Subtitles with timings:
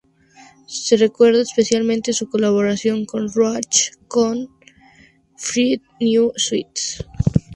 [0.65, 3.91] Se recuerda especialmente su colaboración con Roach
[4.33, 4.47] en
[5.35, 6.81] "Freedom Now Suite".